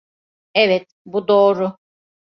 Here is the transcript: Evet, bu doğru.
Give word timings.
Evet, 0.53 0.93
bu 1.05 1.27
doğru. 1.27 1.75